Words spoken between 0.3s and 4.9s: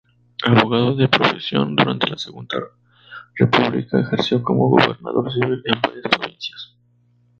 Abogado de profesión, durante la Segunda República ejerció como